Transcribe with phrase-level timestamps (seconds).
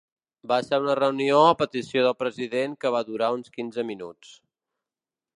[0.51, 4.33] Va ser una reunió a petició del president que va durar uns quinze minuts.